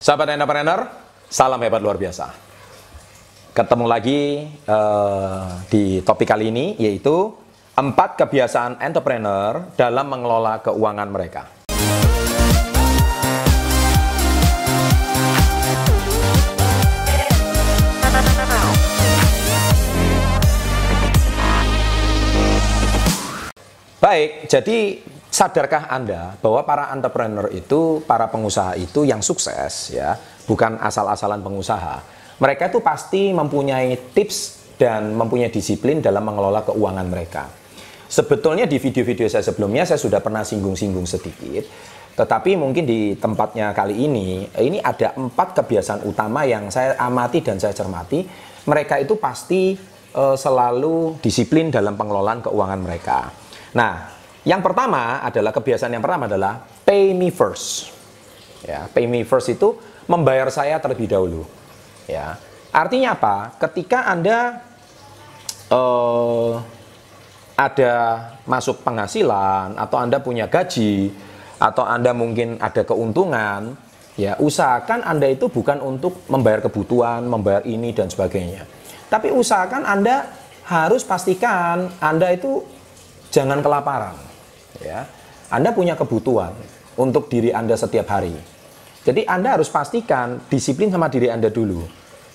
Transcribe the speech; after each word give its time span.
Sahabat 0.00 0.32
entrepreneur, 0.32 0.88
salam 1.28 1.60
hebat 1.60 1.76
luar 1.84 2.00
biasa. 2.00 2.32
Ketemu 3.52 3.84
lagi 3.84 4.48
uh, 4.64 5.60
di 5.68 6.00
topik 6.00 6.24
kali 6.24 6.48
ini 6.48 6.72
yaitu 6.80 7.36
empat 7.76 8.16
kebiasaan 8.16 8.80
entrepreneur 8.80 9.60
dalam 9.76 10.08
mengelola 10.08 10.64
keuangan 10.64 11.04
mereka. 11.04 11.52
Baik, 24.00 24.48
jadi 24.48 25.04
Sadarkah 25.40 25.88
Anda 25.88 26.36
bahwa 26.36 26.60
para 26.68 26.92
entrepreneur 26.92 27.48
itu, 27.48 28.04
para 28.04 28.28
pengusaha 28.28 28.76
itu 28.76 29.08
yang 29.08 29.24
sukses 29.24 29.88
ya, 29.88 30.20
bukan 30.44 30.76
asal-asalan 30.76 31.40
pengusaha. 31.40 32.04
Mereka 32.36 32.68
itu 32.68 32.84
pasti 32.84 33.32
mempunyai 33.32 34.12
tips 34.12 34.60
dan 34.76 35.16
mempunyai 35.16 35.48
disiplin 35.48 36.04
dalam 36.04 36.28
mengelola 36.28 36.60
keuangan 36.60 37.08
mereka. 37.08 37.48
Sebetulnya 38.04 38.68
di 38.68 38.76
video-video 38.76 39.32
saya 39.32 39.40
sebelumnya 39.40 39.88
saya 39.88 39.96
sudah 39.96 40.20
pernah 40.20 40.44
singgung-singgung 40.44 41.08
sedikit, 41.08 41.64
tetapi 42.20 42.60
mungkin 42.60 42.84
di 42.84 43.16
tempatnya 43.16 43.72
kali 43.72 43.96
ini, 43.96 44.44
ini 44.60 44.76
ada 44.76 45.16
empat 45.16 45.56
kebiasaan 45.56 46.04
utama 46.04 46.44
yang 46.44 46.68
saya 46.68 47.00
amati 47.00 47.40
dan 47.40 47.56
saya 47.56 47.72
cermati. 47.72 48.28
Mereka 48.68 49.00
itu 49.00 49.16
pasti 49.16 49.72
uh, 50.12 50.36
selalu 50.36 51.16
disiplin 51.24 51.72
dalam 51.72 51.96
pengelolaan 51.96 52.44
keuangan 52.44 52.80
mereka. 52.84 53.32
Nah, 53.72 54.19
yang 54.40 54.64
pertama 54.64 55.20
adalah 55.20 55.52
kebiasaan 55.52 55.92
yang 55.92 56.04
pertama 56.04 56.24
adalah 56.24 56.64
pay 56.64 57.12
me 57.12 57.28
first. 57.28 57.92
Ya, 58.64 58.88
pay 58.88 59.04
me 59.04 59.20
first 59.24 59.52
itu 59.52 59.76
membayar 60.08 60.48
saya 60.48 60.80
terlebih 60.80 61.12
dahulu. 61.12 61.44
Ya, 62.08 62.40
artinya 62.72 63.16
apa? 63.16 63.36
Ketika 63.60 64.08
anda 64.08 64.64
uh, 65.68 66.56
ada 67.52 67.92
masuk 68.48 68.80
penghasilan 68.80 69.76
atau 69.76 69.96
anda 70.00 70.16
punya 70.24 70.48
gaji 70.48 71.12
atau 71.60 71.84
anda 71.84 72.16
mungkin 72.16 72.56
ada 72.56 72.80
keuntungan, 72.80 73.76
ya 74.16 74.40
usahakan 74.40 75.04
anda 75.04 75.28
itu 75.28 75.52
bukan 75.52 75.84
untuk 75.84 76.24
membayar 76.32 76.64
kebutuhan, 76.64 77.28
membayar 77.28 77.60
ini 77.68 77.92
dan 77.92 78.08
sebagainya. 78.08 78.64
Tapi 79.12 79.28
usahakan 79.36 79.84
anda 79.84 80.32
harus 80.64 81.04
pastikan 81.04 81.92
anda 82.00 82.32
itu 82.32 82.64
jangan 83.28 83.60
kelaparan 83.60 84.29
ya 84.78 85.02
Anda 85.50 85.74
punya 85.74 85.98
kebutuhan 85.98 86.54
untuk 86.94 87.26
diri 87.26 87.50
Anda 87.50 87.74
setiap 87.74 88.06
hari. 88.06 88.34
Jadi 89.02 89.24
Anda 89.24 89.58
harus 89.58 89.72
pastikan 89.72 90.46
disiplin 90.46 90.92
sama 90.92 91.10
diri 91.10 91.32
Anda 91.32 91.50
dulu. 91.50 91.82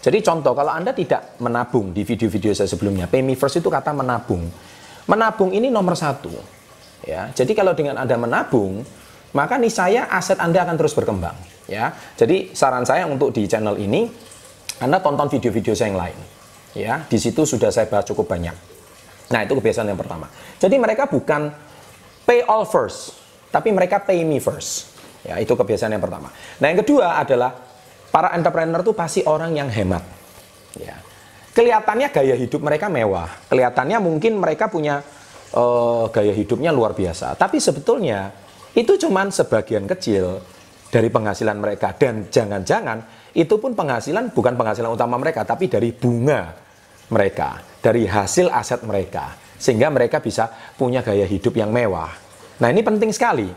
Jadi 0.01 0.21
contoh 0.21 0.53
kalau 0.53 0.69
Anda 0.73 0.93
tidak 0.93 1.37
menabung 1.41 1.93
di 1.93 2.05
video-video 2.05 2.53
saya 2.53 2.69
sebelumnya, 2.69 3.09
pay 3.09 3.25
me 3.25 3.33
first 3.33 3.57
itu 3.57 3.69
kata 3.69 3.93
menabung. 3.93 4.49
Menabung 5.05 5.53
ini 5.53 5.69
nomor 5.69 5.93
satu. 5.97 6.33
Ya, 7.05 7.29
jadi 7.33 7.53
kalau 7.53 7.77
dengan 7.77 8.01
Anda 8.01 8.17
menabung, 8.17 8.81
maka 9.37 9.61
nih 9.61 9.73
saya 9.73 10.01
aset 10.09 10.41
Anda 10.41 10.65
akan 10.65 10.75
terus 10.77 10.93
berkembang. 10.97 11.37
Ya, 11.65 11.93
jadi 12.17 12.53
saran 12.53 12.85
saya 12.85 13.09
untuk 13.09 13.33
di 13.33 13.49
channel 13.49 13.77
ini, 13.77 14.09
Anda 14.81 15.01
tonton 15.01 15.29
video-video 15.29 15.73
saya 15.73 15.93
yang 15.93 16.01
lain. 16.01 16.19
Ya, 16.73 16.93
di 17.05 17.17
situ 17.17 17.45
sudah 17.45 17.69
saya 17.69 17.89
bahas 17.89 18.05
cukup 18.05 18.29
banyak. 18.29 18.53
Nah 19.33 19.39
itu 19.41 19.53
kebiasaan 19.57 19.89
yang 19.89 19.97
pertama. 19.97 20.29
Jadi 20.61 20.75
mereka 20.77 21.09
bukan 21.09 21.49
pay 22.25 22.41
all 22.43 22.65
first, 22.65 23.15
tapi 23.53 23.71
mereka 23.71 24.01
pay 24.01 24.25
me 24.25 24.41
first. 24.41 24.91
Ya, 25.25 25.41
itu 25.41 25.53
kebiasaan 25.53 25.93
yang 25.93 26.03
pertama. 26.03 26.29
Nah, 26.61 26.67
yang 26.69 26.85
kedua 26.85 27.17
adalah 27.17 27.53
para 28.13 28.33
entrepreneur 28.33 28.81
itu 28.81 28.93
pasti 28.93 29.21
orang 29.25 29.53
yang 29.57 29.69
hemat. 29.69 30.03
Ya. 30.77 31.01
Kelihatannya 31.55 32.11
gaya 32.11 32.35
hidup 32.35 32.61
mereka 32.61 32.91
mewah, 32.91 33.31
kelihatannya 33.47 33.97
mungkin 34.03 34.35
mereka 34.35 34.67
punya 34.67 34.99
uh, 35.55 36.11
gaya 36.11 36.35
hidupnya 36.35 36.75
luar 36.75 36.91
biasa, 36.91 37.31
tapi 37.39 37.63
sebetulnya 37.63 38.35
itu 38.75 38.99
cuma 38.99 39.23
sebagian 39.31 39.87
kecil 39.87 40.43
dari 40.91 41.07
penghasilan 41.07 41.55
mereka 41.55 41.95
dan 41.95 42.27
jangan-jangan 42.27 43.31
itu 43.31 43.55
pun 43.55 43.71
penghasilan 43.71 44.35
bukan 44.35 44.59
penghasilan 44.59 44.91
utama 44.91 45.15
mereka 45.15 45.47
tapi 45.47 45.71
dari 45.71 45.95
bunga 45.95 46.51
mereka, 47.07 47.63
dari 47.79 48.03
hasil 48.03 48.51
aset 48.51 48.83
mereka 48.83 49.44
sehingga 49.55 49.91
mereka 49.91 50.19
bisa 50.19 50.47
punya 50.75 51.01
gaya 51.01 51.23
hidup 51.23 51.55
yang 51.55 51.71
mewah. 51.71 52.11
Nah, 52.59 52.67
ini 52.71 52.81
penting 52.83 53.11
sekali. 53.11 53.47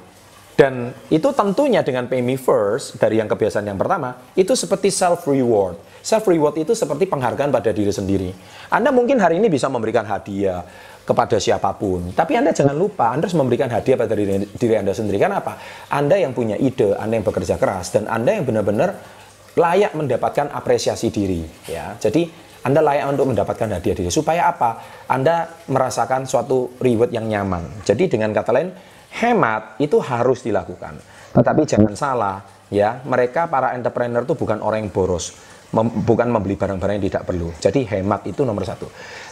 Dan 0.59 0.91
itu 1.07 1.31
tentunya 1.31 1.87
dengan 1.87 2.11
pay 2.11 2.19
me 2.19 2.35
first 2.35 2.99
dari 2.99 3.23
yang 3.23 3.31
kebiasaan 3.31 3.63
yang 3.63 3.79
pertama, 3.79 4.19
itu 4.35 4.59
seperti 4.59 4.91
self 4.91 5.23
reward. 5.31 5.79
Self 6.03 6.27
reward 6.27 6.59
itu 6.59 6.75
seperti 6.75 7.07
penghargaan 7.07 7.55
pada 7.55 7.71
diri 7.71 7.95
sendiri. 7.95 8.35
Anda 8.67 8.91
mungkin 8.91 9.23
hari 9.23 9.39
ini 9.39 9.47
bisa 9.47 9.71
memberikan 9.71 10.03
hadiah 10.03 10.67
kepada 11.07 11.39
siapa 11.39 11.71
pun, 11.79 12.11
tapi 12.11 12.35
Anda 12.35 12.51
jangan 12.51 12.75
lupa 12.75 13.15
Anda 13.15 13.31
harus 13.31 13.39
memberikan 13.39 13.71
hadiah 13.71 13.97
pada 13.97 14.19
diri, 14.19 14.45
diri 14.51 14.75
Anda 14.77 14.93
sendiri. 14.93 15.23
Kenapa? 15.23 15.57
Anda 15.95 16.19
yang 16.19 16.35
punya 16.35 16.59
ide, 16.59 16.93
Anda 16.99 17.23
yang 17.23 17.27
bekerja 17.29 17.55
keras 17.55 17.95
dan 17.95 18.11
Anda 18.11 18.35
yang 18.37 18.45
benar-benar 18.45 18.99
layak 19.55 19.95
mendapatkan 19.95 20.51
apresiasi 20.51 21.09
diri, 21.15 21.47
ya. 21.71 21.95
Jadi 22.03 22.48
anda 22.69 22.84
layak 22.84 23.17
untuk 23.17 23.33
mendapatkan 23.33 23.81
hadiah 23.81 23.97
diri. 23.97 24.12
Supaya 24.12 24.53
apa? 24.53 24.77
Anda 25.09 25.49
merasakan 25.73 26.29
suatu 26.29 26.77
reward 26.77 27.09
yang 27.09 27.25
nyaman. 27.25 27.81
Jadi 27.81 28.12
dengan 28.12 28.29
kata 28.37 28.53
lain, 28.53 28.69
hemat 29.17 29.81
itu 29.81 29.97
harus 30.05 30.45
dilakukan. 30.45 31.01
Tetapi 31.33 31.65
jangan 31.65 31.97
salah, 31.97 32.45
ya. 32.69 33.01
Mereka 33.09 33.49
para 33.49 33.73
entrepreneur 33.73 34.21
itu 34.21 34.37
bukan 34.37 34.61
orang 34.61 34.84
yang 34.84 34.93
boros. 34.93 35.33
Mem 35.73 36.05
bukan 36.05 36.29
membeli 36.29 36.61
barang-barang 36.61 37.01
yang 37.01 37.06
tidak 37.09 37.25
perlu. 37.25 37.49
Jadi 37.56 37.89
hemat 37.89 38.29
itu 38.29 38.45
nomor 38.45 38.69
satu. 38.69 38.89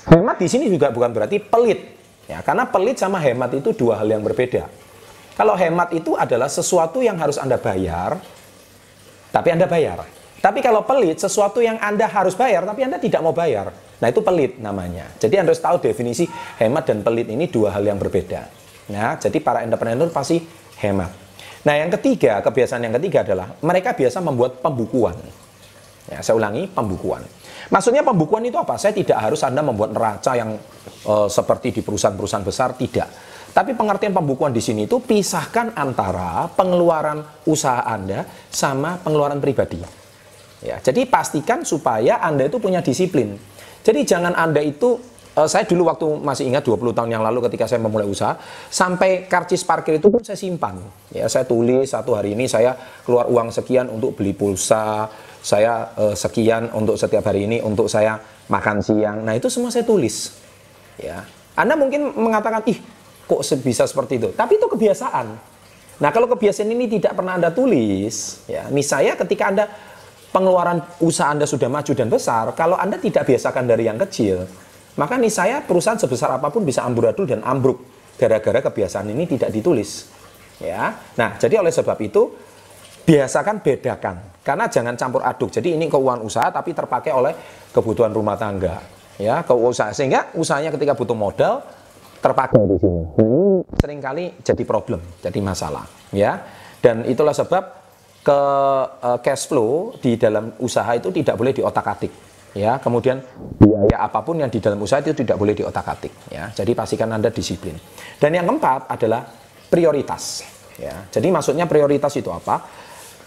Hemat 0.09 0.41
di 0.41 0.49
sini 0.49 0.73
juga 0.73 0.89
bukan 0.89 1.13
berarti 1.13 1.37
pelit. 1.37 1.81
Ya, 2.27 2.41
karena 2.41 2.65
pelit 2.65 2.97
sama 2.97 3.21
hemat 3.21 3.53
itu 3.53 3.77
dua 3.77 4.01
hal 4.01 4.09
yang 4.09 4.25
berbeda. 4.25 4.65
Kalau 5.37 5.53
hemat 5.53 5.93
itu 5.93 6.17
adalah 6.17 6.49
sesuatu 6.49 7.05
yang 7.05 7.21
harus 7.21 7.37
Anda 7.37 7.61
bayar, 7.61 8.17
tapi 9.29 9.49
Anda 9.53 9.69
bayar. 9.69 10.16
Tapi 10.47 10.63
kalau 10.63 10.87
pelit, 10.87 11.19
sesuatu 11.19 11.59
yang 11.59 11.75
Anda 11.83 12.07
harus 12.07 12.39
bayar, 12.39 12.63
tapi 12.63 12.87
Anda 12.87 13.03
tidak 13.03 13.19
mau 13.19 13.35
bayar. 13.35 13.75
Nah, 13.99 14.07
itu 14.07 14.23
pelit 14.23 14.63
namanya. 14.63 15.11
Jadi 15.19 15.43
Anda 15.43 15.51
harus 15.51 15.59
tahu 15.59 15.83
definisi 15.83 16.23
hemat 16.63 16.87
dan 16.87 17.03
pelit 17.03 17.27
ini 17.27 17.51
dua 17.51 17.75
hal 17.75 17.83
yang 17.83 17.99
berbeda. 17.99 18.47
Nah, 18.95 19.19
jadi 19.19 19.43
para 19.43 19.67
entrepreneur 19.67 20.07
pasti 20.07 20.39
hemat. 20.79 21.11
Nah, 21.67 21.75
yang 21.75 21.91
ketiga, 21.99 22.39
kebiasaan 22.47 22.79
yang 22.79 22.95
ketiga 22.95 23.27
adalah 23.27 23.59
mereka 23.59 23.99
biasa 23.99 24.23
membuat 24.23 24.63
pembukuan. 24.63 25.19
Ya, 26.07 26.23
saya 26.23 26.39
ulangi, 26.39 26.71
pembukuan. 26.71 27.27
Maksudnya 27.67 28.07
pembukuan 28.07 28.47
itu 28.47 28.55
apa? 28.55 28.79
Saya 28.79 28.95
tidak 28.95 29.19
harus 29.19 29.43
Anda 29.43 29.67
membuat 29.67 29.99
neraca 29.99 30.31
yang 30.39 30.55
uh, 31.11 31.27
seperti 31.27 31.75
di 31.75 31.81
perusahaan-perusahaan 31.83 32.47
besar, 32.47 32.79
tidak. 32.79 33.11
Tapi 33.51 33.75
pengertian 33.75 34.15
pembukuan 34.15 34.55
di 34.55 34.63
sini 34.63 34.87
itu 34.87 35.03
pisahkan 35.03 35.75
antara 35.75 36.47
pengeluaran 36.55 37.43
usaha 37.51 37.83
Anda 37.83 38.23
sama 38.47 39.03
pengeluaran 39.03 39.43
pribadi. 39.43 40.06
Ya, 40.65 40.81
jadi 40.81 41.05
pastikan 41.05 41.65
supaya 41.69 42.17
Anda 42.21 42.49
itu 42.49 42.57
punya 42.57 42.81
disiplin. 42.81 43.37
Jadi 43.85 44.09
jangan 44.09 44.33
Anda 44.33 44.65
itu 44.65 44.97
uh, 45.37 45.49
saya 45.49 45.69
dulu 45.69 45.87
waktu 45.93 46.07
masih 46.25 46.49
ingat 46.49 46.65
20 46.65 46.97
tahun 46.97 47.11
yang 47.13 47.23
lalu 47.23 47.45
ketika 47.47 47.69
saya 47.69 47.79
memulai 47.79 48.09
usaha, 48.09 48.35
sampai 48.73 49.29
karcis 49.29 49.63
parkir 49.63 50.01
itu 50.01 50.09
pun 50.09 50.25
saya 50.25 50.41
simpan. 50.41 50.81
Ya, 51.13 51.29
saya 51.29 51.45
tulis 51.45 51.93
satu 51.93 52.17
hari 52.17 52.33
ini 52.33 52.49
saya 52.49 52.73
keluar 53.05 53.29
uang 53.29 53.53
sekian 53.53 53.93
untuk 53.93 54.17
beli 54.17 54.33
pulsa, 54.33 55.07
saya 55.45 55.93
uh, 55.95 56.17
sekian 56.17 56.73
untuk 56.73 56.97
setiap 56.97 57.29
hari 57.29 57.45
ini 57.45 57.61
untuk 57.61 57.87
saya 57.87 58.17
makan 58.49 58.81
siang. 58.81 59.23
Nah, 59.23 59.37
itu 59.37 59.53
semua 59.53 59.69
saya 59.69 59.85
tulis. 59.85 60.33
Ya. 60.97 61.23
Anda 61.55 61.77
mungkin 61.77 62.17
mengatakan, 62.17 62.65
"Ih, 62.69 62.81
kok 63.29 63.41
bisa 63.61 63.85
seperti 63.85 64.19
itu?" 64.19 64.29
Tapi 64.33 64.57
itu 64.57 64.67
kebiasaan. 64.67 65.27
Nah, 65.97 66.11
kalau 66.13 66.29
kebiasaan 66.29 66.69
ini 66.69 67.01
tidak 67.01 67.17
pernah 67.17 67.41
Anda 67.41 67.49
tulis, 67.49 68.45
ya, 68.45 68.69
misalnya 68.69 69.17
ketika 69.17 69.49
Anda 69.49 69.65
pengeluaran 70.37 70.85
usaha 71.01 71.33
Anda 71.33 71.49
sudah 71.49 71.73
maju 71.73 71.93
dan 71.97 72.13
besar, 72.13 72.53
kalau 72.53 72.77
Anda 72.77 73.01
tidak 73.01 73.25
biasakan 73.25 73.65
dari 73.65 73.89
yang 73.89 73.97
kecil, 73.97 74.45
maka 75.01 75.17
nih 75.17 75.33
saya 75.33 75.57
perusahaan 75.65 75.97
sebesar 75.97 76.37
apa 76.37 76.53
pun 76.53 76.61
bisa 76.61 76.85
amburadul 76.85 77.25
dan 77.25 77.41
ambruk 77.41 77.81
gara-gara 78.21 78.61
kebiasaan 78.61 79.09
ini 79.17 79.25
tidak 79.25 79.49
ditulis. 79.49 80.13
Ya. 80.61 80.93
Nah, 81.17 81.41
jadi 81.41 81.65
oleh 81.65 81.73
sebab 81.73 81.97
itu 82.05 82.29
biasakan 83.09 83.65
bedakan 83.65 84.45
karena 84.45 84.69
jangan 84.69 84.93
campur 85.01 85.25
aduk. 85.25 85.49
Jadi 85.49 85.73
ini 85.73 85.89
keuangan 85.89 86.21
usaha 86.21 86.49
tapi 86.53 86.77
terpakai 86.77 87.17
oleh 87.17 87.33
kebutuhan 87.73 88.13
rumah 88.13 88.37
tangga. 88.37 88.77
Ya, 89.17 89.41
keuangan 89.41 89.73
usaha 89.73 89.91
sehingga 89.97 90.37
usahanya 90.37 90.69
ketika 90.69 90.93
butuh 90.93 91.17
modal 91.17 91.65
terpakai 92.21 92.61
di 92.61 92.77
sini. 92.77 93.03
Ini 93.25 93.41
sering 93.81 94.01
kali 94.05 94.25
jadi 94.45 94.63
problem, 94.69 95.01
jadi 95.25 95.39
masalah, 95.41 95.89
ya. 96.13 96.45
Dan 96.85 97.09
itulah 97.09 97.33
sebab 97.33 97.86
ke 98.27 98.41
uh, 99.07 99.19
cash 99.23 99.47
flow 99.47 99.95
di 100.03 100.19
dalam 100.19 100.59
usaha 100.59 100.91
itu 100.99 101.15
tidak 101.15 101.39
boleh 101.39 101.55
diotak-atik 101.55 102.11
ya. 102.59 102.83
Kemudian 102.83 103.23
biaya 103.55 104.03
apa 104.03 104.19
pun 104.27 104.43
yang 104.43 104.51
di 104.51 104.59
dalam 104.59 104.83
usaha 104.83 104.99
itu 104.99 105.15
tidak 105.15 105.39
boleh 105.39 105.55
diotak-atik 105.55 106.35
ya. 106.35 106.51
Jadi 106.51 106.75
pastikan 106.75 107.15
anda 107.15 107.31
disiplin. 107.31 107.79
Dan 108.19 108.35
yang 108.35 108.51
keempat 108.51 108.91
adalah 108.91 109.23
prioritas 109.71 110.43
ya. 110.75 111.07
Jadi 111.07 111.31
maksudnya 111.31 111.71
prioritas 111.71 112.11
itu 112.19 112.27
apa? 112.35 112.67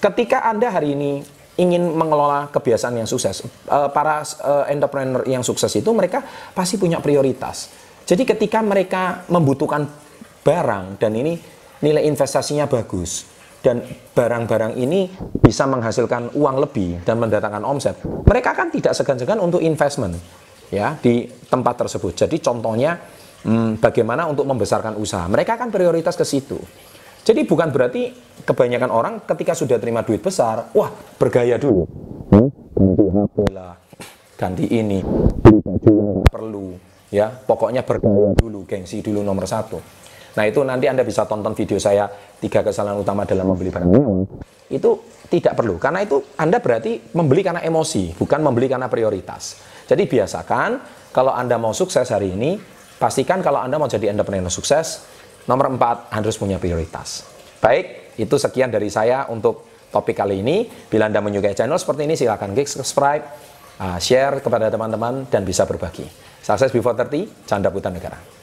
Ketika 0.03 0.43
anda 0.43 0.67
hari 0.67 0.99
ini 0.99 1.23
ingin 1.55 1.95
mengelola 1.95 2.51
kebiasaan 2.51 2.99
yang 2.99 3.07
sukses, 3.07 3.39
uh, 3.71 3.87
para 3.95 4.19
uh, 4.43 4.67
entrepreneur 4.67 5.23
yang 5.23 5.47
sukses 5.47 5.71
itu 5.79 5.91
mereka 5.95 6.23
pasti 6.51 6.75
punya 6.75 6.99
prioritas. 6.99 7.71
Jadi 8.03 8.27
ketika 8.27 8.59
mereka 8.59 9.23
membutuhkan 9.31 9.87
barang 10.43 10.99
dan 10.99 11.11
ini 11.15 11.39
nilai 11.79 12.03
investasinya 12.03 12.67
bagus 12.67 13.38
dan 13.59 13.83
barang-barang 14.15 14.79
ini 14.79 15.11
bisa 15.39 15.67
menghasilkan 15.67 16.35
uang 16.35 16.55
lebih 16.63 17.03
dan 17.03 17.19
mendatangkan 17.19 17.63
omset, 17.67 17.99
mereka 18.03 18.55
kan 18.55 18.71
tidak 18.71 18.95
segan-segan 18.95 19.39
untuk 19.43 19.59
investment 19.59 20.15
ya 20.71 20.95
di 20.95 21.27
tempat 21.27 21.85
tersebut. 21.85 22.15
Jadi 22.15 22.39
contohnya 22.39 22.95
hmm, 23.43 23.83
bagaimana 23.83 24.29
untuk 24.29 24.47
membesarkan 24.47 24.95
usaha. 24.95 25.25
Mereka 25.27 25.59
kan 25.59 25.69
prioritas 25.73 26.15
ke 26.15 26.23
situ. 26.23 26.57
Jadi 27.19 27.43
bukan 27.43 27.69
berarti 27.69 28.09
kebanyakan 28.47 28.89
orang 28.89 29.13
ketika 29.27 29.53
sudah 29.53 29.75
terima 29.77 30.01
duit 30.07 30.23
besar, 30.23 30.71
wah 30.71 30.89
bergaya 31.19 31.59
dulu. 31.59 31.83
Hmm? 32.31 32.47
Ganti 32.79 33.05
HP 33.11 33.35
lah, 33.51 33.75
ganti 34.39 34.65
ini, 34.71 35.03
beli 35.43 35.59
baju 35.59 35.91
yang 35.91 36.19
perlu. 36.23 36.67
Ya, 37.09 37.27
pokoknya 37.27 37.83
bergaya 37.83 38.31
dulu, 38.37 38.63
gengsi 38.63 39.03
dulu 39.03 39.19
nomor 39.25 39.43
satu. 39.49 39.81
Nah 40.37 40.43
itu 40.45 40.61
nanti 40.61 40.85
Anda 40.85 41.01
bisa 41.01 41.25
tonton 41.25 41.55
video 41.57 41.79
saya 41.81 42.05
tiga 42.37 42.61
kesalahan 42.61 42.99
utama 42.99 43.25
dalam 43.25 43.49
membeli 43.49 43.73
barang 43.73 43.89
mewah. 43.89 44.27
Itu 44.69 45.01
tidak 45.29 45.57
perlu, 45.57 45.77
karena 45.81 46.05
itu 46.05 46.21
Anda 46.37 46.61
berarti 46.61 47.13
membeli 47.13 47.41
karena 47.45 47.61
emosi, 47.61 48.17
bukan 48.17 48.41
membeli 48.41 48.69
karena 48.69 48.89
prioritas. 48.89 49.61
Jadi 49.89 50.05
biasakan 50.05 50.69
kalau 51.13 51.33
Anda 51.33 51.57
mau 51.57 51.73
sukses 51.73 52.09
hari 52.09 52.33
ini, 52.33 52.57
pastikan 52.97 53.41
kalau 53.41 53.61
Anda 53.61 53.81
mau 53.81 53.89
jadi 53.89 54.13
entrepreneur 54.13 54.49
sukses, 54.49 55.05
Nomor 55.49 55.65
empat, 55.73 56.13
harus 56.13 56.37
punya 56.37 56.61
prioritas. 56.61 57.25
Baik, 57.57 58.13
itu 58.21 58.35
sekian 58.37 58.69
dari 58.69 58.85
saya 58.93 59.25
untuk 59.33 59.65
topik 59.89 60.21
kali 60.21 60.45
ini. 60.45 60.69
Bila 60.69 61.09
Anda 61.09 61.25
menyukai 61.25 61.57
channel 61.57 61.81
seperti 61.81 62.05
ini, 62.05 62.13
silahkan 62.13 62.53
klik 62.53 62.69
subscribe, 62.69 63.25
uh, 63.81 63.97
share 63.97 64.45
kepada 64.45 64.69
teman-teman, 64.69 65.25
dan 65.25 65.41
bisa 65.41 65.65
berbagi. 65.65 66.05
Sukses 66.45 66.69
before 66.69 66.93
30, 66.93 67.49
Chandra 67.49 67.73
Putra 67.73 67.89
Negara. 67.89 68.38